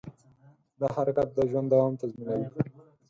[0.79, 2.47] دا حرکت د ژوند دوام تضمینوي.